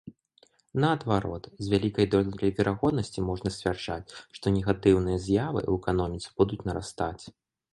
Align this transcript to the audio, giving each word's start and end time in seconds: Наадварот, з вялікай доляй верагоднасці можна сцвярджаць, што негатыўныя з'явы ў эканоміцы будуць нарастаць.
Наадварот, 0.83 1.43
з 1.65 1.71
вялікай 1.73 2.07
доляй 2.15 2.51
верагоднасці 2.59 3.25
можна 3.29 3.53
сцвярджаць, 3.57 4.09
што 4.39 4.45
негатыўныя 4.57 5.17
з'явы 5.27 5.61
ў 5.71 5.83
эканоміцы 5.83 6.29
будуць 6.41 6.65
нарастаць. 6.71 7.23